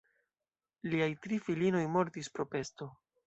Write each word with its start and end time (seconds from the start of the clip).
Liaj 0.93 1.09
tri 1.27 1.39
filinoj 1.49 1.83
mortis 1.97 2.31
pro 2.39 2.47
pesto. 2.57 2.89